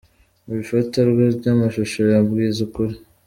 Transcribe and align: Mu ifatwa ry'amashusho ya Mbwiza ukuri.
Mu 0.45 0.53
ifatwa 0.63 0.99
ry'amashusho 1.37 1.99
ya 2.11 2.19
Mbwiza 2.25 2.59
ukuri. 2.67 2.95